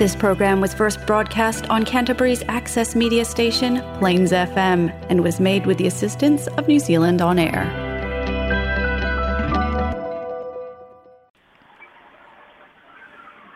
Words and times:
This 0.00 0.16
program 0.16 0.62
was 0.62 0.72
first 0.72 1.04
broadcast 1.06 1.68
on 1.68 1.84
Canterbury's 1.84 2.42
access 2.48 2.96
media 2.96 3.22
station, 3.22 3.82
Plains 3.98 4.32
FM, 4.32 4.88
and 5.10 5.22
was 5.22 5.38
made 5.38 5.66
with 5.66 5.76
the 5.76 5.86
assistance 5.86 6.46
of 6.56 6.66
New 6.66 6.78
Zealand 6.78 7.20
On 7.20 7.38
Air. 7.38 7.68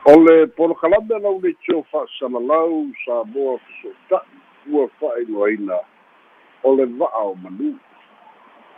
o 0.04 0.19
le 0.21 0.46
polokalame 0.49 1.17
lau 1.22 1.41
le 1.41 1.54
tio 1.65 1.80
fa'asalalau 1.91 2.93
sa 3.07 3.25
moa 3.25 3.57
feso'ota'i 3.65 4.69
ua 4.69 4.87
fa'ailoaina 5.01 5.79
o 6.63 6.75
le 6.77 6.85
va'a 6.85 7.25
o 7.25 7.35
manu 7.37 7.73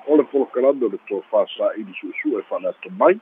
o 0.06 0.14
le 0.14 0.22
polokalame 0.22 0.86
o 0.86 0.88
le 0.94 0.98
tofasa'ili 1.10 1.92
su'esu'e 1.98 2.46
fa'aleata 2.46 2.94
mai 2.96 3.18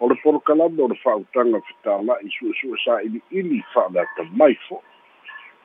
o 0.00 0.08
le 0.08 0.16
polokalame 0.22 0.82
o 0.82 0.88
le 0.88 0.96
fa'autaga 1.02 1.60
fetāla'i 1.68 2.30
su'esu'e 2.38 2.78
sa'ili'ili 2.84 3.62
fa'aleata 3.74 4.26
mai 4.34 4.56
fo'i 4.68 4.82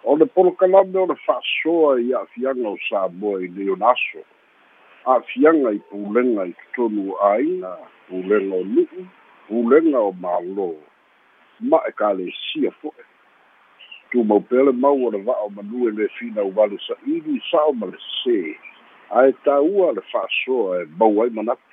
o 0.03 0.15
le 0.17 0.25
polokalame 0.25 0.97
o 0.99 1.05
le 1.05 1.15
fa'asoa 1.25 1.99
i 2.01 2.13
a'afiaga 2.13 2.67
o 2.69 2.77
samoa 2.89 3.41
i 3.43 3.47
leona 3.47 3.91
aso 3.91 4.23
a'afiaga 5.05 5.73
i 5.73 5.81
pulega 5.89 6.45
i 6.45 6.53
totonu 6.61 7.15
āina 7.33 7.75
pulega 8.07 8.55
o 8.55 8.63
nu'u 8.63 9.05
pulega 9.49 9.99
o 9.99 10.11
mālō. 10.21 10.71
Ma 11.59 11.81
e 11.89 11.91
kalesia 11.91 12.71
fo'e 12.81 13.03
tumau 14.11 14.41
pele 14.49 14.71
mau 14.71 15.05
o 15.07 15.11
le 15.11 15.21
va'o 15.25 15.49
manue 15.55 15.91
le 15.91 16.07
finau 16.17 16.51
vale 16.51 16.77
sa'ili 16.87 17.41
sa'o 17.51 17.73
ma 17.73 17.89
le 17.91 17.99
sē 18.21 18.39
ae 19.19 19.33
tāua 19.45 19.91
le 19.97 20.03
fa'asoa 20.11 20.81
e 20.81 20.85
mau 21.01 21.21
ai 21.23 21.33
manatu 21.35 21.68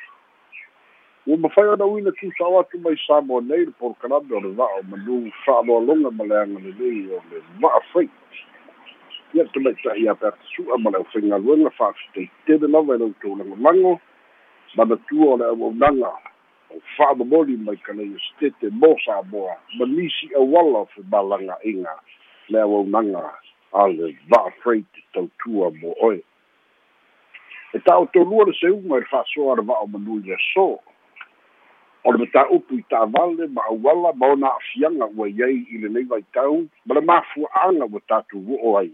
ua 1.27 1.37
mafai 1.37 1.69
ona 1.69 1.85
uina 1.87 2.13
tusao 2.13 2.61
atu 2.61 2.79
mai 2.79 2.97
samoa 3.07 3.41
nei 3.41 3.65
le 3.65 3.73
polokalame 3.79 4.37
o 4.37 4.41
le 4.41 4.49
va'o 4.49 4.83
manu 4.91 5.33
fa'aloaloga 5.45 6.11
ma 6.11 6.25
le 6.25 6.37
aga 6.39 6.59
lelei 6.61 7.11
o 7.11 7.23
le 7.31 7.43
va'a 7.61 7.81
freight 7.93 8.11
ia 9.35 9.45
tamaita'i 9.45 10.09
a 10.09 10.15
peatasu'a 10.15 10.79
ma 10.79 10.91
le 10.91 10.97
aufaigaluega 10.97 11.71
fa'afitaitele 11.71 12.69
lava 12.69 12.95
i 12.95 12.99
loutou 12.99 13.37
lagolago 13.37 14.01
manatua 14.77 15.35
o 15.35 15.37
le 15.37 15.45
auaunaga 15.45 16.13
o 16.71 16.81
fa'amomoli 16.97 17.57
mai 17.57 17.77
kaleia 17.77 18.19
stete 18.31 18.71
mo 18.71 18.95
samoa 19.05 19.59
ma 19.79 19.87
nisi 19.87 20.31
auala 20.35 20.79
o 20.79 20.87
femalaga'iga 20.95 21.95
le 22.49 22.61
auaunaga 22.61 23.35
a 23.73 23.89
le 23.89 24.15
va'a 24.31 24.51
freight 24.63 24.93
tautua 25.13 25.71
mo 25.83 25.95
oe 26.01 26.23
e 27.75 27.79
ta'otolua 27.79 28.47
le 28.47 28.53
seuga 28.55 28.97
i 28.97 29.01
le 29.01 29.07
fa'asoa 29.11 29.57
le 29.57 29.63
va'o 29.63 29.87
manui 29.87 30.23
le 30.23 30.35
aso 30.35 30.86
o 32.07 32.13
le 32.13 32.19
mataupu 32.23 32.77
i 32.79 32.85
tāvale 32.87 33.49
ma 33.51 33.65
auala 33.67 34.13
ma 34.15 34.29
ona 34.35 34.51
a'afiaga 34.53 35.09
ua 35.19 35.27
iai 35.27 35.57
i 35.75 35.79
lenei 35.83 36.07
vaitau 36.07 36.61
ma 36.87 36.95
le 36.95 37.03
mafua'aga 37.03 37.89
ua 37.91 38.01
tatou 38.07 38.55
o'o 38.55 38.77
ai. 38.79 38.93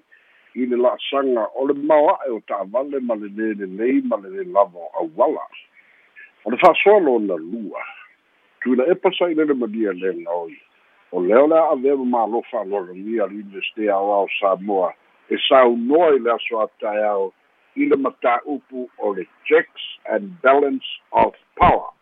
I 0.57 0.65
le 0.71 0.79
la'asaga 0.81 1.45
o 1.53 1.67
le 1.69 1.77
maoa'e 1.91 2.33
o 2.33 2.41
ta'avale 2.49 3.03
ma 3.05 3.19
le 3.21 3.29
lelei 3.37 4.01
ma 4.09 4.17
le 4.17 4.33
lē 4.33 4.49
lava 4.55 4.81
o 4.81 4.89
auala. 5.05 5.45
O 6.45 6.51
le 6.51 6.57
fa'asoa 6.65 7.05
lona 7.05 7.37
lua. 7.37 7.85
Tuina 8.65 8.89
e 8.89 8.97
pasai 8.97 9.35
lele 9.35 9.61
malia 9.61 9.93
lega 9.93 10.33
oi 10.33 10.57
o 11.13 11.21
lea 11.21 11.45
o 11.45 11.47
le 11.53 11.61
a'avea 11.61 12.01
ma 12.01 12.25
mālo 12.25 12.41
fa'aloalogia 12.49 13.29
le 13.29 13.45
universite 13.45 13.93
aoao 13.93 14.29
samoa. 14.41 14.93
E 15.29 15.37
saunoa 15.49 16.15
i 16.17 16.19
le 16.19 16.33
aso 16.33 16.65
ataeao 16.65 17.33
i 17.77 17.93
le 17.93 17.97
matāupu 17.97 18.89
o 18.99 19.13
le 19.13 19.29
checks 19.45 19.85
and 20.09 20.33
balance 20.41 20.97
of 21.13 21.37
power 21.61 21.93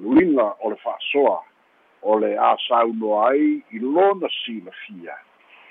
luiga 0.00 0.54
o 0.60 0.70
le 0.70 0.76
fa'asoa 0.76 1.38
o 2.02 2.18
le 2.18 2.36
a 2.38 2.56
saunoa 2.68 3.30
ai 3.30 3.62
i 3.70 3.78
lona 3.78 4.28
silafia. 4.44 5.16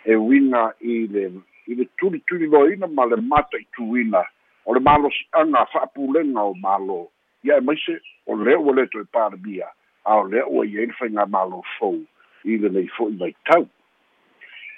E 0.05 0.15
uiga 0.15 0.73
i 0.81 1.07
le 1.07 1.31
i 1.67 1.75
le 1.75 1.85
tulituli 1.97 2.47
loina 2.47 2.87
ma 2.87 3.05
le 3.05 3.21
mata 3.21 3.57
i 3.57 3.67
tuina. 3.71 4.23
O 4.65 4.73
le 4.73 4.79
malosi'aga 4.79 5.65
fa'apulega 5.71 6.43
o 6.43 6.53
mālō 6.53 7.07
ia 7.43 7.57
e 7.57 7.61
maise 7.61 7.99
o 8.25 8.35
lea 8.35 8.59
ua 8.59 8.75
le 8.75 8.87
toe 8.87 9.05
palemia 9.11 9.67
a 10.03 10.19
o 10.19 10.27
lea 10.27 10.45
ua 10.47 10.65
iai 10.65 10.87
le 10.87 10.93
faiga 10.99 11.25
mālō 11.25 11.61
fou. 11.77 12.03
I 12.43 12.57
lenei 12.57 12.87
fo'i 12.95 13.15
mai 13.19 13.33
tau. 13.47 13.67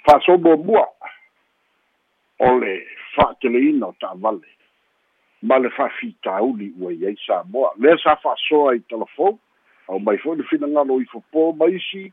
Fa'asomuamua 0.06 0.86
o 2.40 2.54
le 2.58 2.78
fa'ateleina 3.14 3.90
o 3.90 3.94
ta'avale 4.00 4.59
ma 5.42 5.58
le 5.58 5.70
fa'afitauli 5.70 6.74
ua 6.80 6.92
iai 6.92 7.16
samoa. 7.26 7.72
Lea 7.78 7.96
sa 8.02 8.16
fa'asoa 8.16 8.74
i 8.76 8.80
telefon 8.80 9.38
au 9.88 9.98
mai 9.98 10.18
fo'i 10.18 10.36
le 10.36 10.44
finagalo 10.44 11.00
i 11.00 11.06
fopō 11.12 11.56
ma 11.56 11.68
isi 11.68 12.12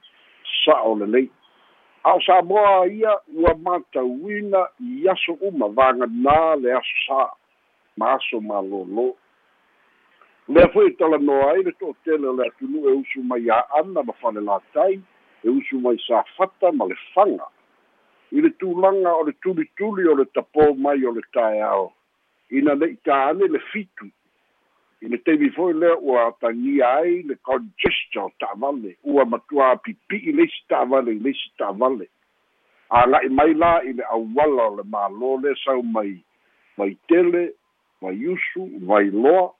sa'o 0.64 0.96
lelei 1.02 1.30
a 2.04 2.16
o 2.16 2.22
samoa 2.22 2.88
ia 2.88 3.18
ua 3.36 3.54
matauina 3.56 4.68
i 4.80 5.10
aso 5.12 5.36
uma 5.42 5.68
vaganā 5.68 6.40
le 6.62 6.72
aso 6.80 7.04
sā 7.08 7.28
ma 7.98 8.14
aso 8.16 8.40
malōlō. 8.40 9.10
Lea 10.48 10.72
fo'i 10.72 10.96
talanoa 10.96 11.52
ai 11.52 11.68
le 11.68 11.76
to'atele 11.76 12.32
o 12.32 12.34
le 12.40 12.48
atunuu 12.48 12.88
e 12.90 12.96
usu 13.02 13.24
mai 13.24 13.50
a'ana 13.50 14.04
ma 14.08 14.14
fale 14.22 14.40
latai 14.40 15.02
e 15.44 15.50
usu 15.50 15.84
mai 15.84 16.00
sa 16.08 16.24
fata 16.38 16.72
ma 16.72 16.88
le 16.88 16.96
faga 17.14 17.52
i 18.32 18.42
le 18.42 18.56
tulaga 18.56 19.12
o 19.20 19.24
le 19.28 19.36
tulituli 19.44 20.08
o 20.08 20.16
le 20.16 20.26
tapō 20.32 20.72
mai 20.80 21.04
o 21.04 21.12
le 21.12 21.22
taeao 21.34 21.92
ina 22.50 22.76
le'i 22.76 22.96
tāane 23.06 23.48
le 23.48 23.60
fitu. 23.72 24.12
I 25.02 25.10
le 25.12 25.18
taimi 25.22 25.50
foi 25.54 25.74
lea 25.74 25.98
ua 26.02 26.32
tagia 26.42 26.88
ai 27.02 27.22
le 27.22 27.36
congestion 27.46 28.32
ta'avale 28.40 28.96
ua 29.04 29.26
matua 29.26 29.76
pipi'i 29.78 30.34
leisi 30.34 30.64
ta'avale 30.70 31.14
i 31.14 31.20
leisi 31.20 31.52
ta'avale 31.58 32.08
aga'i 32.90 33.30
mai 33.30 33.54
la 33.54 33.84
i 33.84 33.94
le 33.94 34.04
auala 34.04 34.64
o 34.72 34.76
le 34.78 34.84
mālō 34.84 35.32
le 35.44 35.54
sau 35.64 35.84
mai 35.84 36.16
mai 36.78 36.98
tele 37.08 37.54
mai 38.02 38.18
usu 38.26 38.66
mai 38.90 39.12
loa 39.12 39.54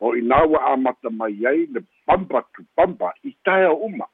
o 0.00 0.14
ina 0.16 0.44
ua 0.46 0.72
amata 0.72 1.10
mai 1.10 1.36
ai 1.46 1.66
le 1.66 1.84
pampa 2.06 2.42
tu 2.54 2.64
pampa 2.74 3.12
i 3.24 3.34
tae 3.44 3.66
o 3.66 3.74
uma. 3.74 4.06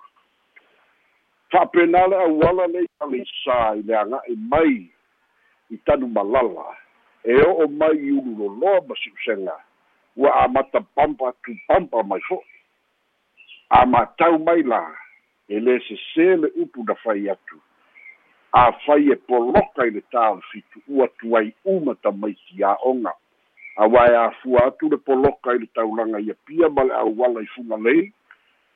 Fa'apena 1.53 2.07
le 2.09 2.17
auala 2.17 2.67
lei 2.67 2.87
aleisā 2.99 3.77
i 3.79 3.83
le 3.83 3.95
aga'i 3.95 4.35
mai 4.51 4.91
i 5.71 5.79
tanu 5.87 6.09
malala 6.09 6.67
e 7.25 7.41
o'o 7.43 7.69
mai 7.69 7.97
i 7.99 8.13
ulu 8.13 8.33
loloa 8.39 8.81
ma 8.89 8.95
si'usega 9.03 9.57
ua 10.17 10.31
amata 10.45 10.81
pampa 10.95 11.33
tu 11.43 11.53
pampa 11.69 12.03
mai 12.03 12.21
fo'i 12.29 12.55
amatau 13.71 14.39
mai 14.39 14.63
la 14.63 14.83
e 15.49 15.61
lē 15.61 15.79
sesē 15.87 16.27
le 16.41 16.49
upu 16.63 16.85
na 16.89 16.95
fai 17.03 17.29
atu. 17.29 17.61
Afai 18.55 19.11
e 19.13 19.17
poloka 19.17 19.87
i 19.87 19.91
le 19.91 20.03
tālefitu 20.15 20.83
ua 20.89 21.09
tuai 21.21 21.53
uma 21.65 21.95
tamaiti 21.95 22.63
a'oga 22.63 23.13
auā 23.85 24.05
e 24.13 24.17
afua 24.17 24.67
atu 24.69 24.91
le 24.91 24.97
poloka 24.97 25.55
i 25.55 25.59
le 25.59 25.69
taulaga 25.75 26.21
ia 26.21 26.35
pia 26.47 26.69
ma 26.69 26.85
le 26.85 26.95
auala 26.95 27.43
i 27.43 27.51
fuga 27.55 27.77
lei. 27.77 28.13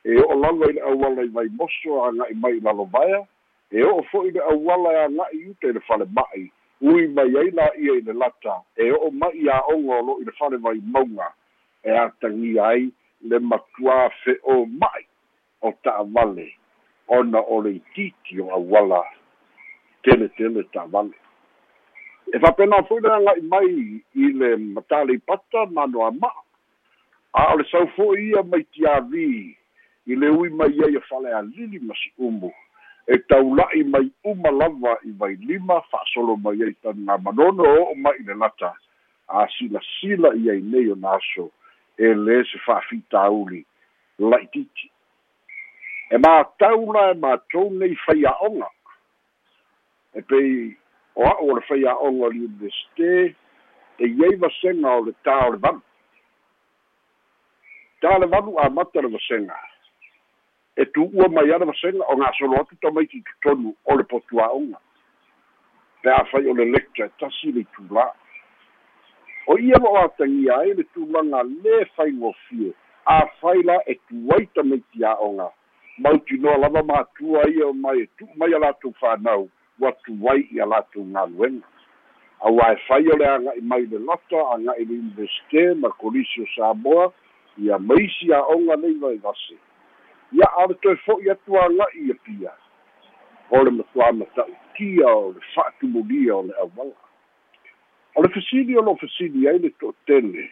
E 0.04 0.18
o'o 0.18 0.34
lava 0.34 0.70
i 0.70 0.72
le 0.72 0.82
auala 0.82 1.22
i 1.22 1.28
vai 1.28 1.48
moso 1.60 2.04
aga'i 2.04 2.34
mai 2.34 2.56
i 2.56 2.60
lalovaea 2.60 3.22
e 3.70 3.84
o'o 3.84 4.02
fo'i 4.10 4.30
le 4.30 4.40
auala 4.40 4.92
e 4.92 5.02
aga'i 5.04 5.44
uta 5.50 5.68
i 5.68 5.72
le 5.72 5.80
fale 5.86 6.06
ma'i 6.10 6.50
ui 6.80 7.08
mai 7.08 7.36
ai 7.36 7.50
la 7.50 7.70
ia 7.76 7.94
i 7.98 8.00
le 8.00 8.12
lata 8.12 8.62
e 8.76 8.90
o'o 8.92 9.10
ma'i 9.10 9.48
a'oga 9.50 9.98
o 9.98 10.02
lo'i 10.06 10.24
le 10.24 10.32
fale 10.38 10.56
vai 10.56 10.80
mauga 10.82 11.32
e 11.82 11.90
atagia 11.90 12.66
ai 12.66 12.90
le 13.20 13.38
matuā 13.38 14.10
fe'o 14.22 14.66
ma'i 14.66 15.06
o 15.60 15.72
ta'avale 15.82 16.46
ona 17.08 17.40
o 17.40 17.60
le 17.62 17.70
ititi 17.80 18.40
o 18.40 18.50
auala 18.54 19.02
teletele 20.02 20.62
ta'avale 20.72 21.18
e 22.32 22.38
fa'apena 22.38 22.82
fo'i 22.86 23.02
le 23.02 23.10
aga'i 23.16 23.42
mai 23.42 23.74
i 24.14 24.32
le 24.32 24.56
matale 24.56 25.18
pata 25.18 25.66
mano 25.66 26.06
ama'a 26.06 26.42
a 27.32 27.52
o 27.54 27.58
le 27.58 27.64
sau 27.70 27.86
fo'i 27.96 28.30
ia 28.30 28.42
mai 28.42 28.62
tiavi 28.70 29.56
i 30.06 30.14
le 30.14 30.30
ui 30.30 30.50
mai 30.50 30.78
ai 30.86 30.94
e 30.94 31.00
fale 31.10 31.34
alili 31.34 31.78
ma 31.82 31.94
si 31.94 32.12
umu 32.18 32.52
e 33.08 33.18
taula'i 33.18 33.84
mai 33.84 34.10
uma 34.24 34.50
lava 34.50 34.98
i 35.04 35.12
vai 35.18 35.34
lima 35.34 35.80
fa'asolo 35.90 36.36
mai 36.36 36.62
ai 36.62 36.74
tana 36.82 37.18
manono 37.18 37.64
o 37.64 37.82
o'o 37.82 37.94
mai 37.94 38.20
i 38.20 38.24
le 38.28 38.34
lata. 38.34 38.74
Silasila 39.56 40.34
i 40.34 40.50
ai 40.50 40.60
nei 40.60 40.90
o 40.92 40.96
naso. 40.96 41.50
E 41.98 42.14
lē 42.14 42.42
se 42.50 42.58
fa'afitauli 42.66 43.64
la'ititi. 44.18 44.90
E 46.10 46.16
mātau 46.20 46.92
la 46.92 47.10
e 47.12 47.14
matou 47.22 47.70
nei 47.70 47.96
faia'oga 48.04 48.68
e 50.14 50.22
pei 50.22 50.76
o 51.14 51.26
a'u 51.26 51.50
o 51.50 51.56
le 51.56 51.62
faia'oga 51.68 52.26
o 52.26 52.30
le 52.32 52.44
universite 52.44 53.34
e 53.98 54.06
iai 54.06 54.36
vasega 54.40 54.94
o 54.96 55.04
le 55.06 55.12
tā 55.26 55.36
o 55.46 55.52
le 55.54 55.60
valu 55.64 55.82
tā 58.02 58.14
le 58.20 58.28
valu 58.32 58.56
amata 58.64 59.02
le 59.04 59.12
vasega 59.16 59.58
e 60.78 60.84
tu'ua 60.94 61.28
mai 61.28 61.52
ana 61.52 61.66
vasega 61.66 62.04
o 62.08 62.16
gasolo 62.16 62.60
atu 62.60 62.76
tamaiti 62.80 63.22
totonu 63.28 63.74
o 63.84 63.96
le 63.98 64.04
potuā'oga 64.10 64.78
pe 66.02 66.10
afai 66.14 66.46
o 66.46 66.54
le 66.54 66.64
lecture 66.70 67.08
e 67.10 67.14
tasi 67.18 67.52
le 67.52 67.64
itulā 67.66 68.04
o 69.46 69.58
ia 69.58 69.80
lo'o 69.82 70.04
atagia 70.04 70.60
ai 70.62 70.76
le 70.78 70.84
tulaga 70.94 71.42
lē 71.42 71.82
faigofie 71.96 72.70
afai 73.16 73.62
la 73.62 73.80
e 73.86 73.98
tuai 74.06 74.46
tamaiti 74.54 75.04
a'oga 75.04 75.50
mautinoa 75.98 76.56
lava 76.62 76.82
matua 76.82 77.42
ia 77.50 77.72
mai 77.72 78.06
tu'u 78.16 78.30
mai 78.36 78.54
a 78.54 78.58
latou 78.58 78.94
fanau 79.00 79.48
ua 79.80 79.92
tuai 80.06 80.46
ia 80.54 80.66
latou 80.66 81.04
galuega 81.12 81.66
auā 82.40 82.72
e 82.74 82.82
fai 82.86 83.06
o 83.10 83.16
le 83.18 83.26
aga'i 83.34 83.60
mai 83.60 83.86
le 83.90 83.98
lata 83.98 84.44
aga'i 84.54 84.84
le 84.84 84.94
universite 84.94 85.74
ma 85.74 85.90
kolisi 85.90 86.42
o 86.42 86.46
samoa 86.56 87.12
ia 87.58 87.78
maisi 87.78 88.30
a'oga 88.32 88.76
nei 88.76 88.94
vaivase 89.02 89.58
ia 90.32 90.48
a 90.56 90.66
le 90.66 90.74
toe 90.74 90.96
fo'i 91.04 91.30
atu 91.30 91.60
aga'i 91.60 92.08
ia 92.08 92.14
pia 92.24 92.52
o 93.50 93.62
le 93.64 93.70
matuā 93.70 94.12
mata'utia 94.12 95.08
o 95.08 95.32
le 95.32 95.40
fa'atumulia 95.54 96.36
o 96.36 96.42
le 96.42 96.54
auala 96.64 96.96
o 98.14 98.22
le 98.22 98.28
fesili 98.28 98.76
o 98.76 98.82
lo 98.82 98.96
fesili 98.96 99.48
ai 99.48 99.58
le 99.58 99.70
to'atele 99.70 100.50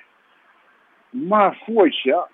mafua 1.12 1.88
i 1.88 1.92
se 2.02 2.12
a'a 2.12 2.28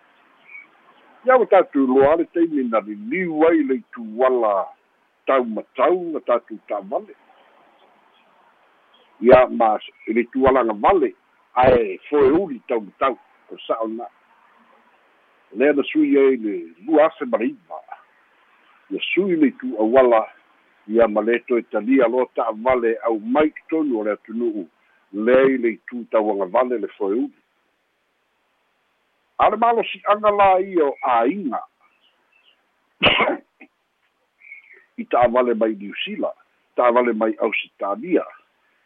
ia 1.25 1.37
ua 1.39 1.47
tatou 1.47 1.87
loa 1.87 2.17
le 2.17 2.25
taimi 2.25 2.65
na 2.65 2.81
liliu 2.81 3.47
ai 3.49 3.63
le 3.63 3.75
ituala 3.75 4.67
taumatau 5.27 5.99
ma 6.13 6.21
tatou 6.21 6.59
ta'avale 6.69 7.15
ia 9.21 9.47
ma 9.47 9.79
le 10.07 10.21
itualaga 10.21 10.73
vale 10.73 11.15
ae 11.55 11.99
foe 12.09 12.31
uli 12.31 12.63
taumatau 12.69 13.19
o 13.51 13.59
sa'ona 13.67 14.07
lea 15.57 15.73
na 15.73 15.83
sui 15.83 16.19
ai 16.19 16.37
le 16.37 16.55
lua 16.87 17.07
afe 17.07 17.25
ma 17.25 17.39
le 17.39 17.47
iva 17.47 17.79
ia 18.91 19.01
sui 19.15 19.37
le 19.37 19.47
itu'auala 19.53 20.27
ia 20.89 21.09
ma 21.09 21.21
le 21.21 21.39
toe 21.49 21.63
talia 21.63 22.09
loa 22.09 22.27
ta'avale 22.35 22.97
au 23.05 23.19
mai 23.19 23.53
tonu 23.69 24.01
o 24.01 24.05
le 24.05 24.13
atunu'u. 24.13 24.69
Leai 25.13 25.59
le 25.59 25.69
itu 25.77 26.05
tauaga 26.11 26.45
vale 26.45 26.79
le 26.79 26.89
foe 26.97 27.13
uli 27.13 27.43
a 29.39 29.51
le 29.51 29.57
malosi'aga 29.57 30.31
la 30.31 30.61
ia 30.61 30.87
o 30.87 30.95
āiga 31.05 31.61
i 35.03 35.05
ta'avale 35.05 35.55
mai 35.55 35.75
niusila 35.77 36.33
ta'avale 36.77 37.13
mai 37.13 37.35
ausitalia 37.39 38.25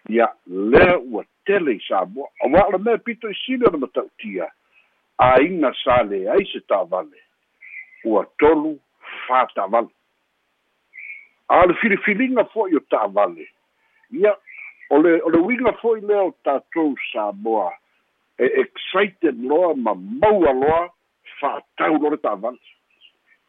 ia 0.09 0.29
lea 0.47 0.99
ua 0.99 1.25
tele 1.47 1.77
i 1.79 1.81
samoa. 1.89 2.29
Auā 2.43 2.67
o 2.67 2.71
le 2.75 2.79
mea 2.79 2.99
pito 2.99 3.31
i 3.31 3.35
sili 3.45 3.67
o 3.67 3.71
le 3.71 3.79
matautia 3.79 4.51
āiga 5.23 5.73
sa 5.83 6.03
leai 6.03 6.45
se 6.53 6.61
ta'avale 6.69 7.21
ua 8.05 8.25
tolu 8.39 8.77
fata'avale 9.27 9.93
a 11.49 11.67
le 11.67 11.75
filifiliga 11.81 12.45
fo'i 12.53 12.77
o 12.77 12.83
ta'avale 12.91 13.47
ia 14.11 14.35
o 14.91 14.99
le 14.99 15.21
o 15.23 15.31
le 15.31 15.39
uiga 15.39 15.73
fo'i 15.81 16.01
lea 16.01 16.23
o 16.23 16.35
tatou 16.45 16.95
samoa. 17.13 17.73
E 18.39 18.47
excited 18.63 19.39
loa 19.41 19.75
ma 19.75 19.95
maua 19.95 20.53
loa 20.53 20.89
fa'atau 21.41 21.99
lo 22.03 22.11
le 22.11 22.19
ta'avale 22.23 22.61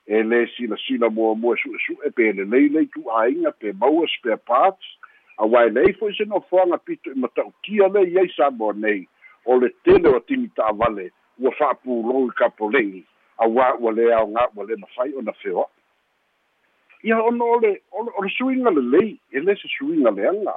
e 0.07 0.23
lē 0.23 0.45
silasila 0.55 1.09
muamua 1.09 1.57
e 1.57 1.61
su'esu'e 1.61 2.11
pe 2.15 2.31
lelei 2.39 2.69
lei 2.69 2.87
tu'āiga 2.95 3.51
pe 3.59 3.73
maua 3.73 4.07
spare 4.15 4.37
parts. 4.37 4.95
Auā 5.37 5.67
e 5.67 5.73
lei 5.75 5.93
fo'i 5.99 6.15
se 6.17 6.25
nofoaga 6.25 6.79
pito 6.79 7.11
i 7.11 7.19
mata'utia 7.19 7.91
le 7.93 8.07
iai 8.07 8.31
samoa 8.35 8.73
nei. 8.73 9.05
O 9.45 9.59
le 9.59 9.69
tele 9.83 10.09
o 10.15 10.19
timi 10.19 10.49
ta'avale 10.55 11.11
ua 11.39 11.51
fa'apulou 11.57 12.27
i 12.27 12.35
kapolei 12.37 13.03
auā 13.37 13.73
ua 13.79 13.91
lē 13.97 14.11
aoga 14.19 14.47
ua 14.55 14.69
lē 14.69 14.79
mafai 14.83 15.13
ona 15.21 15.33
feoa'i 15.41 17.09
ia 17.09 17.19
ona 17.23 17.43
o 17.43 17.59
le 17.59 17.73
o 17.91 18.23
le 18.23 18.29
suiga 18.37 18.73
lelei 18.73 19.17
e 19.31 19.39
lē 19.39 19.55
se 19.61 19.67
suiga 19.77 20.11
leaga 20.11 20.55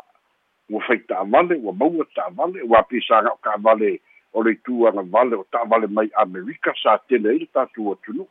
ua 0.70 0.80
fai 0.86 0.98
ta'avale 1.08 1.58
ua 1.64 1.72
maua 1.72 2.06
ta'avale 2.14 2.62
ua 2.62 2.78
apisaga'o 2.78 3.36
ka'avale 3.42 3.98
o 4.32 4.42
le 4.42 4.52
ituaga 4.52 5.02
vale 5.02 5.34
o 5.36 5.44
ta'avale 5.50 5.86
mai 5.86 6.10
amerika 6.14 6.72
sa 6.82 6.98
tele 7.08 7.28
ai 7.30 7.38
le 7.38 7.46
tatou 7.46 7.92
atunu. 7.92 8.26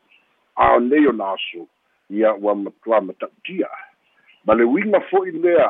A 0.56 0.76
o 0.76 0.80
nei 0.80 1.08
ona 1.08 1.34
aso 1.34 1.68
ia 2.10 2.34
ua 2.34 2.56
matuā 2.56 3.02
mata'utia. 3.04 3.70
Ma 4.46 4.54
le 4.54 4.64
uiga 4.64 5.00
fo'i 5.10 5.32
lea 5.32 5.70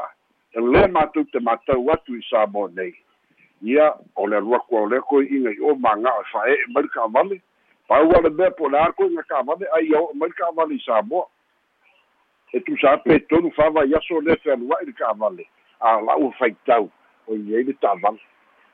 e 0.54 0.60
lē 0.62 0.88
matou 0.92 1.26
te 1.34 1.40
matau 1.40 1.90
atu 1.94 2.16
i 2.16 2.22
sa 2.30 2.46
mo 2.46 2.68
nei 2.68 2.94
ia 3.62 3.94
o 4.16 4.28
le 4.28 4.38
aluaku 4.38 4.76
o 4.76 4.86
lea 4.90 5.02
koe 5.02 5.26
iga 5.26 5.52
i 5.52 5.60
o 5.60 5.76
maga'o 5.76 6.22
e 6.22 6.26
fa'e'e 6.32 6.66
mai 6.74 6.84
le 6.84 6.90
ka'avale 6.90 7.42
paua 7.88 8.22
le 8.22 8.30
mea 8.30 8.52
po 8.52 8.70
le 8.70 8.80
a 8.80 8.92
koe 8.92 9.10
ga 9.16 9.24
ka'avale 9.24 9.66
ai 9.76 9.94
o'o 9.94 10.14
mai 10.14 10.30
le 10.30 10.36
ka'avale 10.36 10.76
i 10.76 10.80
samoa. 10.86 11.26
E 12.54 12.60
tusa 12.60 12.98
pe 12.98 13.20
tonu 13.20 13.52
fa'avai 13.52 13.94
aso 13.94 14.22
lea 14.22 14.38
fealua'i 14.44 14.86
le 14.86 14.94
ka'avale 14.94 15.46
a 15.80 16.02
la'ua 16.02 16.32
faitau 16.40 16.90
o 17.28 17.36
iai 17.36 17.64
le 17.64 17.74
ta'avale 17.74 18.20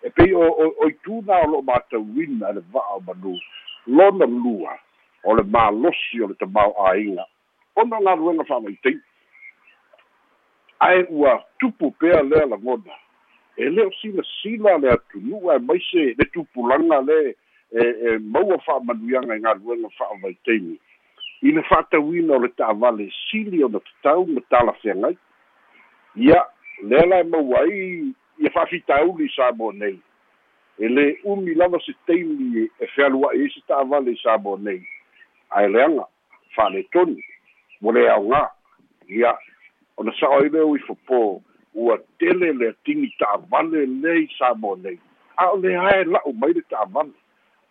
e 0.04 0.10
pei 0.10 0.34
o 0.34 0.44
o 0.44 0.88
ituna 0.88 1.42
o 1.44 1.48
lo'o 1.52 1.62
matauina 1.62 2.50
e 2.50 2.54
le 2.54 2.62
va'a 2.72 2.98
o 2.98 3.02
manu. 3.02 3.40
Lona 3.88 4.26
lua 4.26 4.78
o 5.24 5.36
le 5.36 5.44
malosi 5.44 6.22
o 6.22 6.28
le 6.28 6.36
tamao 6.36 6.74
āiga 6.90 7.26
ona 7.76 8.00
galuega 8.02 8.44
fa'amaitei 8.44 9.00
ae 10.80 11.04
ua 11.10 11.44
tupu 11.60 11.92
pea 11.92 12.22
lea 12.24 12.46
lagona 12.46 12.94
e 13.58 13.70
lē 13.70 13.86
o 13.88 13.92
silasila 14.02 14.78
le 14.78 14.92
atunu'u 14.92 15.52
ae 15.52 15.60
mai 15.60 15.80
se 15.92 16.14
le 16.18 16.26
tupulaga 16.34 17.02
le 17.02 17.36
e 17.72 17.84
e 18.08 18.18
maua 18.18 18.58
fa'amanuiaga 18.66 19.36
i 19.36 19.40
galuega 19.40 19.90
fa'amaiteimi 19.98 20.76
i 21.42 21.52
le 21.52 21.64
fa'atauina 21.64 22.36
o 22.36 22.40
le 22.40 22.50
ta'avale 22.58 23.10
sili 23.30 23.64
ona 23.64 23.80
tatau 23.80 24.26
ma 24.28 24.42
talafeagai 24.50 25.18
ia 26.16 26.42
lea 26.84 27.06
lae 27.06 27.24
maua 27.24 27.62
ai 27.62 28.12
ia 28.40 28.52
fa'afitauli 28.52 29.30
sa 29.36 29.52
mo 29.52 29.72
nei 29.72 30.00
e 30.80 30.88
lē 30.88 31.06
umi 31.24 31.56
lava 31.56 31.80
se 31.80 31.96
taimi 32.08 32.68
e 32.80 32.88
fealua'i 32.96 33.42
ai 33.42 33.50
se 33.56 33.64
ta'avale 33.68 34.12
i 34.12 34.20
sa 34.24 34.38
mo 34.38 34.58
nei 34.58 34.84
ae 35.50 35.68
leaga 35.68 36.08
fa'aletonu 36.56 37.18
mo 37.82 37.92
le 37.92 38.08
aogā 38.12 38.50
ia 39.08 39.32
ona 39.98 40.12
sa'o 40.20 40.44
ai 40.44 40.50
lea 40.50 40.66
ui 40.66 40.80
fopō 40.88 41.40
ua 41.76 41.98
tele 42.20 42.54
le 42.54 42.70
atigi 42.70 43.12
ta'avale 43.20 43.86
lei 43.86 44.28
sa 44.38 44.54
mo 44.56 44.76
nei. 44.76 45.00
A 45.38 45.52
o 45.52 45.58
le 45.60 45.76
ae 45.76 46.04
la'u 46.04 46.34
mai 46.34 46.54
le 46.54 46.64
ta'avale 46.70 47.12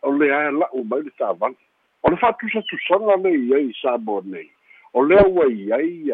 o 0.03 0.13
le 0.13 0.29
ae 0.29 0.53
la'u 0.53 0.85
mai 0.85 1.03
le 1.03 1.11
ta'avale 1.19 1.57
o 2.03 2.11
le 2.11 2.17
fa'atusatusaga 2.21 3.17
lei 3.25 3.55
ai 3.57 3.73
sa 3.81 3.97
mo 3.99 4.21
nei. 4.25 4.51
O 4.93 5.03
lea 5.03 5.25
ua 5.27 5.49
i 5.49 5.73
ai 5.73 6.13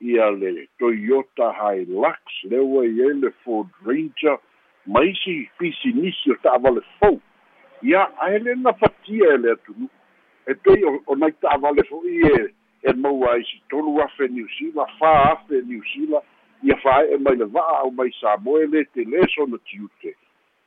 ia 0.00 0.30
le 0.30 0.66
Toyota 0.78 1.52
Hilux 1.54 2.42
le 2.50 2.58
ua 2.58 2.84
i 2.84 3.02
ai 3.06 3.14
le 3.22 3.30
Ford 3.44 3.68
Ranger 3.86 4.38
ma 4.86 5.04
isi 5.04 5.48
pisinisi 5.58 6.34
o 6.34 6.36
ta'avale 6.42 6.82
fou. 6.98 7.20
Ia 7.82 8.08
ae 8.26 8.38
le 8.38 8.54
na 8.58 8.72
fatia 8.72 9.34
e 9.34 9.38
le 9.38 9.52
atunu. 9.54 9.86
E 10.50 10.54
pei 10.54 10.82
o 10.84 11.14
nai 11.14 11.30
ta'avale 11.38 11.86
fo'i 11.86 12.26
e 12.26 12.50
e 12.82 12.92
maua 12.92 13.38
isi 13.38 13.62
tolu 13.68 14.00
afe 14.02 14.28
niusila 14.28 14.86
fā 14.98 15.10
afe 15.30 15.62
niusila 15.68 16.22
ia 16.62 16.76
fa'ae'e 16.76 17.18
mai 17.18 17.36
le 17.36 17.44
va'a 17.44 17.80
au 17.84 17.90
mai 17.90 18.10
samoe 18.20 18.66
le 18.66 18.84
tele 18.94 19.26
sona 19.34 19.58
tiute 19.64 20.16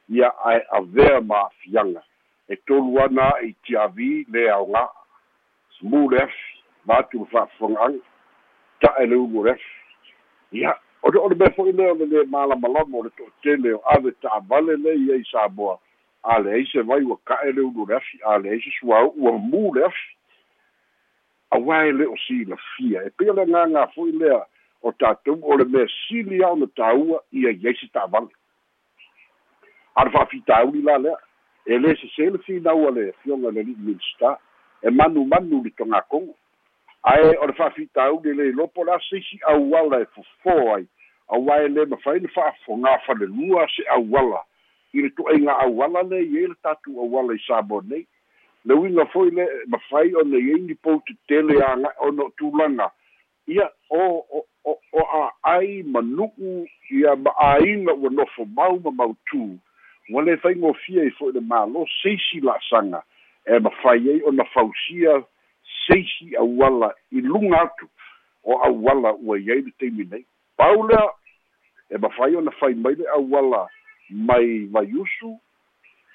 ia 0.10 0.32
ae 0.46 0.62
avea 0.72 1.22
ma 1.22 1.46
afiaga 1.46 2.02
e 2.48 2.56
tolu 2.56 3.00
ana 3.00 3.34
i 3.42 3.54
tiavi 3.64 4.26
le 4.30 4.48
aogā 4.50 4.88
mu 5.84 6.10
le 6.10 6.24
afi 6.24 6.64
matu 6.86 7.20
le 7.20 7.26
fa'afoga'aga 7.32 8.00
ta'e 8.82 9.06
le 9.06 9.16
umu 9.16 9.44
refi 9.44 10.60
ia 10.60 10.74
o 11.04 11.12
le 11.12 11.20
o 11.20 11.30
le 11.30 11.36
mea 11.36 11.54
fo'i 11.56 11.72
lea 11.72 11.92
o 11.92 11.96
le 11.96 12.06
lē 12.06 12.26
malamalama 12.30 12.98
o 12.98 13.04
le 13.04 13.12
to'atele 13.18 13.74
o 13.74 13.82
ave 13.96 14.12
ta'avale 14.22 14.76
lei 14.84 15.12
ai 15.14 15.24
samoa 15.32 15.78
a 16.24 16.40
leai 16.40 16.66
se 16.72 16.82
vai 16.82 17.04
ua 17.04 17.18
ka'e 17.26 17.52
le 17.52 17.62
ulu 17.62 17.86
le 17.86 17.96
afi 17.96 18.20
a 18.26 18.38
leai 18.38 18.62
se 18.62 18.72
suāu 18.80 19.14
ua 19.16 19.32
mū 19.38 19.64
le 19.76 19.86
afi 19.86 20.10
auā 21.54 21.86
e 21.90 21.92
le 21.92 22.08
o 22.08 22.18
silafia 22.26 23.06
e 23.06 23.10
pea 23.18 23.34
le 23.34 23.46
gāgā 23.46 23.88
fo'i 23.94 24.12
lea 24.12 24.42
o 24.84 24.92
tatou 24.92 25.40
o 25.42 25.58
le 25.58 25.66
mea 25.66 25.88
sili 25.96 26.44
ao 26.44 26.56
na 26.56 26.68
tāua 26.76 27.24
ia 27.32 27.52
iai 27.52 27.76
se 27.80 27.88
ta'avale 27.88 28.32
a 29.96 30.06
le 30.06 30.12
fa'afitauli 30.12 30.82
la 30.82 30.98
lea 30.98 31.18
e 31.66 31.78
lē 31.80 31.96
sesē 32.02 32.30
le 32.34 32.40
finaua 32.46 32.92
le 32.92 33.12
fioga 33.24 33.52
le 33.52 33.64
li'i 33.64 33.76
minista 33.80 34.38
e 34.82 34.90
manumanu 34.90 35.64
li 35.64 35.72
togakogo 35.72 36.36
ae 37.12 37.36
o 37.38 37.48
le 37.48 37.54
fa'afitauli 37.54 38.34
le 38.34 38.52
lopo 38.52 38.84
le 38.84 38.92
a 38.92 39.00
seisi 39.10 39.40
auala 39.54 40.02
e 40.04 40.08
fofō 40.16 40.58
ai 40.76 40.88
auā 41.38 41.62
e 41.66 41.70
lē 41.76 41.86
mafai 41.94 42.20
le 42.20 42.32
fa'afogā 42.36 42.98
falelua 43.06 43.68
se 43.76 43.88
auala 43.98 44.44
i 44.94 45.02
le 45.02 45.10
tu'aiga 45.16 45.60
auala 45.66 46.04
le 46.04 46.24
iai 46.26 46.48
le 46.52 46.58
tatou 46.62 47.00
auala 47.06 47.36
i 47.40 47.46
sabo 47.48 47.82
nei 47.82 48.08
le 48.66 48.74
uiga 48.74 49.06
foi 49.14 49.32
le 49.32 49.48
mafai 49.68 50.16
ona 50.16 50.38
iai 50.38 50.62
ni 50.68 50.76
pou 50.76 51.00
tetele 51.08 51.62
aga 51.64 51.94
ona 52.00 52.28
tulaga 52.38 52.92
ia 53.48 53.70
o 53.90 54.44
o 54.66 54.78
o 54.94 55.02
a'ai 55.22 55.84
ma 55.84 56.02
nu'u 56.02 56.66
ia 56.92 57.16
ma 57.16 57.32
āina 57.40 57.94
ua 57.94 58.10
nofo 58.10 58.46
mau 58.46 58.80
ma 58.80 58.92
mautū 58.92 59.58
ua 60.10 60.22
le 60.24 60.38
faigofia 60.38 61.04
i 61.08 61.12
fo'i 61.18 61.34
le 61.34 61.42
mālo 61.42 61.86
seisi 62.02 62.40
la'asaga 62.44 63.04
e 63.46 63.60
mafai 63.60 64.10
ai 64.10 64.22
ona 64.28 64.46
fausia 64.54 65.24
seisi 65.88 66.36
auala 66.36 66.94
i 67.12 67.22
luga 67.22 67.62
atu. 67.62 67.88
O 68.44 68.58
auala 68.58 69.14
ua 69.14 69.40
iai 69.40 69.62
le 69.62 69.72
taimi 69.80 70.08
nei. 70.12 70.26
Pau 70.58 70.88
lea 70.88 71.10
e 71.90 71.98
mafai 71.98 72.36
ona 72.36 72.52
fai 72.52 72.74
mai 72.74 72.96
le 72.96 73.08
auala 73.08 73.68
mai 74.10 74.66
vaiusu 74.72 75.40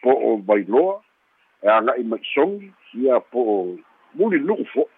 po 0.03 0.11
o 0.11 0.37
vailoa. 0.37 1.01
E 1.63 1.69
aga'i 1.69 2.05
mai 2.05 2.21
sogi 2.35 2.73
ia 2.95 3.21
po 3.21 3.41
o 3.41 3.77
muli 4.15 4.41
nu'u 4.41 4.65
fo'i 4.73 4.98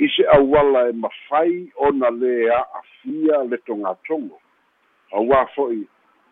i 0.00 0.08
se 0.08 0.24
auala 0.32 0.88
e 0.88 0.92
mafai 0.92 1.72
ona 1.76 2.08
lē 2.10 2.48
a'afia 2.56 3.42
le 3.50 3.58
togatogo 3.68 4.38
auā 5.12 5.42
fo'i 5.54 5.82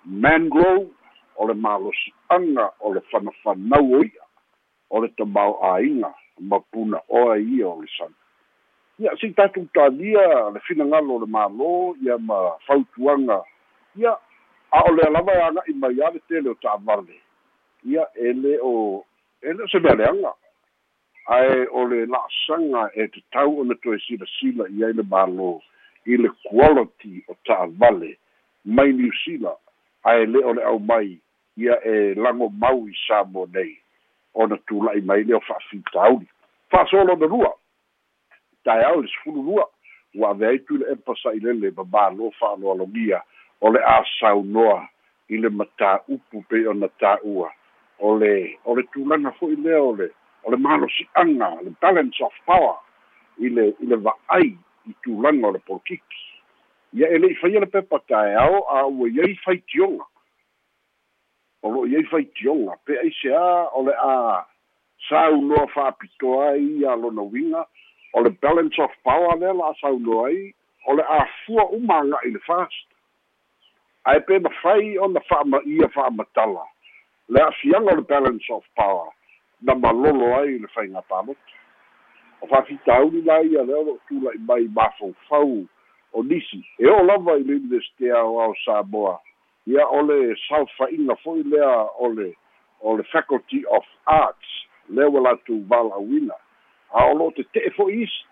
mangrove 0.04 0.88
o 1.36 1.48
le 1.48 1.54
malosi'aga 1.54 2.70
o 2.80 2.94
le 2.94 3.02
fanafanau 3.10 3.92
o 3.98 4.00
ia 4.04 4.24
o 4.90 5.02
le 5.04 5.08
tamao 5.20 5.58
āiga 5.74 6.14
ma 6.40 6.60
puna 6.72 7.02
oa 7.08 7.36
ia 7.38 7.68
o 7.68 7.82
le 7.82 7.88
sana 7.98 8.16
ia 8.98 9.12
si 9.20 9.34
tatou 9.36 9.68
talia 9.74 10.48
le 10.54 10.64
finagalo 10.64 11.18
o 11.18 11.20
le 11.26 11.28
mālō 11.28 11.96
ia 12.02 12.18
ma 12.18 12.56
fautuaga 12.66 13.42
ia 14.00 14.16
a 14.72 14.84
o 14.88 14.96
le 14.96 15.02
alava 15.12 15.36
e 15.36 15.42
aga'i 15.50 15.74
mai 15.76 16.00
a 16.00 16.10
le 16.16 16.24
tele 16.28 16.50
o 16.50 16.54
ta'avale 16.62 17.20
ia 17.84 18.08
e 18.16 18.32
lē 18.32 18.58
o 18.62 19.04
e 19.42 19.52
lē 19.52 19.64
o 19.64 19.68
se 19.68 19.78
mealeaga 19.78 20.32
ae 21.28 21.66
o 21.70 21.84
le 21.88 22.06
la'asaga 22.06 22.88
e 22.94 23.08
tatau 23.14 23.60
ona 23.60 23.74
toe 23.82 23.98
silasila 24.06 24.68
i 24.72 24.84
ai 24.84 24.92
le 24.96 25.04
mālō 25.04 25.50
i 26.06 26.16
le 26.16 26.30
quality 26.48 27.24
o 27.28 27.36
ta'avale 27.44 28.14
mai 28.64 28.92
niusila 28.92 29.52
ae 30.08 30.24
lē 30.26 30.44
o 30.44 30.54
le 30.56 30.64
au 30.64 30.78
mai 30.78 31.18
ia 31.58 31.76
e 31.84 32.14
lago 32.14 32.48
mau 32.48 32.86
i 32.88 32.94
sa 33.06 33.24
mo 33.24 33.46
nei. 33.52 33.76
Ona 34.34 34.56
tula'i 34.68 35.00
mai 35.00 35.24
lea 35.24 35.36
o 35.36 35.40
fa'afitauli 35.40 36.28
fa'asolo 36.70 37.16
na 37.16 37.26
lua 37.26 37.52
taeao 38.64 39.02
le 39.02 39.08
sefulu 39.08 39.42
lua 39.42 39.66
ua 40.14 40.30
ave 40.30 40.46
ai 40.46 40.58
tu 40.58 40.76
le 40.76 40.92
epa 40.92 41.14
sa'ilele 41.22 41.70
ma 41.76 41.84
mālo 41.84 42.30
fa'aloalogia 42.38 43.20
o 43.60 43.72
le 43.72 43.80
a 43.84 44.04
saunoa 44.18 44.88
i 45.28 45.36
le 45.36 45.48
matā'upu 45.48 46.44
pei 46.48 46.66
ona 46.66 46.88
tā'ua. 47.00 47.50
O 47.98 48.16
le 48.16 48.56
o 48.64 48.76
le 48.76 48.82
tulaga 48.92 49.32
fo'i 49.38 49.56
lea 49.56 49.80
o 49.82 49.92
le 49.96 50.08
o 50.48 50.50
le 50.50 50.56
malosi'aga 50.56 51.60
le 51.62 51.70
balance 51.80 52.20
of 52.24 52.32
power 52.46 52.76
i 53.38 53.48
le 53.52 53.68
i 53.84 53.86
le 53.86 53.96
va'ai 53.96 54.48
i 54.88 54.94
tulaga 55.04 55.48
o 55.48 55.52
le 55.52 55.58
polokiki 55.58 56.22
ia 56.96 57.08
e 57.12 57.18
le'i 57.18 57.34
faia 57.40 57.60
le 57.60 57.66
pepa 57.66 57.98
taeao 58.08 58.62
a 58.76 58.86
ua 58.86 59.08
iai 59.08 59.34
faitioga 59.44 60.06
o 61.62 61.72
lo 61.72 61.84
iai 61.86 62.04
faitioga 62.08 62.78
pe 62.84 62.96
ai 63.02 63.12
seā 63.20 63.42
o 63.76 63.84
le 63.84 63.92
a 63.92 64.14
saunoa 65.08 65.66
fa'apitoa 65.74 66.48
ai 66.54 66.64
ia 66.80 66.96
lona 66.96 67.22
uiga 67.22 67.66
o 68.14 68.24
le 68.24 68.30
balance 68.30 68.80
of 68.82 68.96
power 69.04 69.36
lea 69.36 69.52
la 69.52 69.74
saunoa 69.80 70.26
ai 70.28 70.54
o 70.86 70.96
le 70.96 71.04
afua 71.18 71.68
uma 71.76 72.00
aga'i 72.00 72.30
le 72.32 72.40
fast. 72.46 72.88
Ae 74.08 74.20
pe 74.24 74.38
mafai 74.38 74.96
ona 74.98 75.20
fa'amaia 75.28 75.92
fa'amatala 75.92 76.64
le 77.28 77.40
a'afiaga 77.42 77.92
o 77.92 77.96
le 78.00 78.02
balance 78.02 78.48
of 78.50 78.64
power 78.74 79.12
na 79.62 79.74
malolo 79.74 80.36
ai 80.36 80.58
le 80.58 80.68
faiga 80.68 81.02
palota 81.02 81.58
o 82.40 82.46
fa'afitauli 82.46 83.22
la 83.22 83.42
ia 83.42 83.62
lea 83.62 83.82
lo 83.82 83.98
tula'i 84.08 84.38
mai 84.38 84.68
mafaufau 84.68 85.66
o 86.12 86.22
nisi 86.22 86.64
e 86.78 86.86
o 86.86 87.02
lava 87.02 87.38
i 87.38 87.42
le 87.42 87.54
universite 87.54 88.12
ao 88.12 88.40
ao 88.40 88.54
samoa. 88.64 89.20
Ia 89.66 89.86
o 89.86 90.02
le 90.02 90.36
salfa'iga 90.48 91.16
fo'i 91.16 91.42
lea 91.42 91.88
o 91.98 92.08
le 92.08 92.34
o 92.80 92.96
le 92.96 93.02
faculty 93.02 93.64
of 93.66 93.84
arts 94.06 94.48
lea 94.88 95.08
ua 95.08 95.20
latou 95.20 95.64
valauina 95.68 96.34
a 96.92 97.06
o 97.10 97.14
lo'o 97.14 97.30
tete'e 97.30 97.70
fo'i 97.70 98.02
isi. 98.02 98.24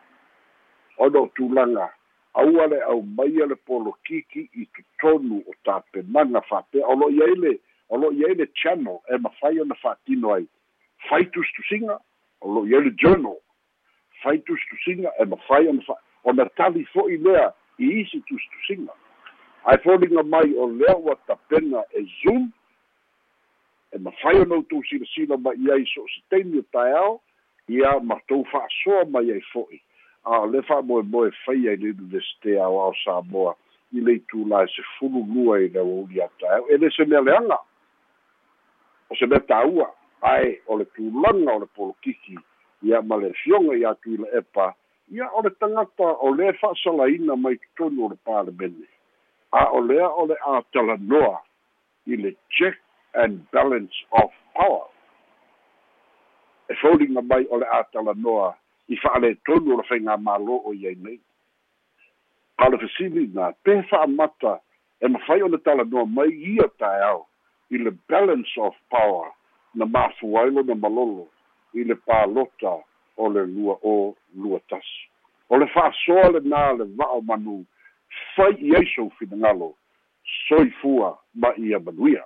O 0.99 1.11
tulaga 1.35 1.91
aua 2.35 2.67
le 2.67 2.81
au 2.83 3.03
maia 3.03 3.47
le 3.47 3.55
polokiki 3.55 4.49
i 4.55 4.67
totonu 4.67 5.43
o 5.47 5.53
tapenaga 5.65 6.41
fa'apea 6.41 6.87
o 6.87 6.95
lo'o 6.95 7.11
iai 7.11 7.35
le 7.35 7.59
o 7.89 7.99
lo'o 7.99 8.13
iai 8.13 8.35
le 8.35 8.47
channel 8.55 8.99
e 9.09 9.19
mafai 9.19 9.61
ona 9.61 9.75
fa'atino 9.75 10.33
ai 10.33 10.47
fai 11.09 11.25
tustusiga 11.25 11.99
o 12.41 12.53
lo'o 12.55 12.67
iai 12.67 12.85
le 12.85 12.93
journal 12.97 13.39
fai 14.23 14.39
tustusiga 14.39 15.13
e 15.21 15.25
mafai 15.25 15.69
ona 15.69 15.83
fa 15.83 15.95
ona 16.25 16.49
tali 16.57 16.85
fo'i 16.93 17.17
lea 17.17 17.53
i 17.79 17.91
isi 18.01 18.21
tustusiga 18.29 18.93
ae 19.65 19.79
foliga 19.85 20.23
mai 20.23 20.55
o 20.55 20.71
lea 20.71 20.97
ua 20.97 21.17
tapena 21.27 21.85
e 21.91 22.03
zoom 22.23 22.51
e 23.93 23.99
mafai 23.99 24.41
ona 24.41 24.55
outou 24.55 24.83
silasila 24.85 25.37
mai 25.37 25.71
ai 25.73 25.87
so 25.95 26.03
o 26.03 26.09
seteni 26.09 26.59
o 26.59 26.63
taeao 26.73 27.21
ia 27.69 28.01
matou 28.01 28.45
fa'asoa 28.45 29.05
mai 29.11 29.31
ai 29.33 29.43
fo'i. 29.53 29.81
A 30.25 30.41
o 30.43 30.47
le 30.47 30.63
fa'amoemoe 30.63 31.31
fai 31.45 31.69
ai 31.69 31.77
le 31.77 31.91
universite 31.91 32.59
ao 32.59 32.81
ao 32.81 32.95
samoa 33.05 33.57
i 33.93 34.01
le 34.01 34.19
itulā 34.21 34.65
e 34.67 34.71
sefulu 34.75 35.25
lua 35.35 35.61
i 35.63 35.69
le 35.69 35.81
auauli 35.81 36.23
a 36.23 36.29
taeao. 36.41 36.69
E 36.71 36.79
le 36.79 36.91
se 36.91 37.05
mea 37.05 37.21
leaga 37.21 37.59
o 39.11 39.17
se 39.17 39.27
mea 39.27 39.43
tāua 39.51 39.91
ae 40.23 40.61
o 40.67 40.79
le 40.79 40.85
tulaga 40.97 41.53
o 41.55 41.59
le 41.59 41.67
polokiki 41.67 42.39
ia 42.83 43.03
ma 43.03 43.17
le 43.17 43.33
fioga 43.33 43.77
i 43.77 43.85
atu 43.85 44.15
i 44.15 44.17
le 44.17 44.29
epa. 44.39 44.75
Ia 45.13 45.31
o 45.33 45.43
le 45.43 45.51
tagata 45.51 46.09
o 46.21 46.31
lē 46.35 46.53
fa'asalaina 46.61 47.37
mai 47.37 47.57
totonu 47.57 48.07
o 48.07 48.09
le 48.09 48.17
palemene 48.25 48.89
a 49.53 49.71
o 49.73 49.81
lea 49.81 50.09
o 50.09 50.27
le 50.27 50.35
a 50.35 50.63
talanoa 50.73 51.39
i 52.07 52.17
le 52.17 52.35
check 52.51 52.75
and 53.15 53.47
balance 53.51 53.95
of 54.11 54.31
power. 54.55 54.87
E 56.69 56.75
foliga 56.75 57.23
mai 57.23 57.47
o 57.51 57.57
le 57.59 57.67
a 57.67 57.85
talanoa 57.93 58.55
i 58.89 58.97
fa'ale 58.97 59.37
tonu 59.47 59.75
o 59.75 59.79
le 59.81 59.87
faigā 59.89 60.19
mālō 60.19 60.61
o 60.65 60.75
iai 60.75 60.97
nei. 60.99 61.21
A 62.59 62.69
le 62.69 62.79
fesili 62.83 63.29
na 63.35 63.53
pe 63.65 63.83
fa'amata 63.91 64.59
e 65.01 65.09
mafai 65.09 65.43
o 65.43 65.49
le 65.49 65.59
talanoa 65.59 66.07
mai 66.07 66.31
ia 66.35 66.69
taeao 66.79 67.27
i 67.71 67.79
le 67.79 67.91
balance 68.09 68.59
of 68.61 68.75
power 68.91 69.33
na 69.77 69.87
mafuai 69.87 70.51
lona 70.51 70.75
malolo 70.75 71.27
i 71.75 71.85
le 71.85 71.95
palota 71.95 72.77
o 73.17 73.29
le 73.29 73.47
lua 73.47 73.79
o 73.83 74.15
lua 74.35 74.61
tasi 74.69 75.09
o 75.49 75.59
le 75.59 75.67
fa'asoa 75.75 76.29
lenā 76.37 76.63
le 76.79 76.85
va'o 76.99 77.21
manu 77.29 77.65
fai 78.35 78.53
i 78.69 78.77
ai 78.77 78.87
sou 78.95 79.11
finagalo 79.19 79.75
soifua 80.49 81.19
ma 81.35 81.53
ia 81.57 81.79
manuia 81.81 82.25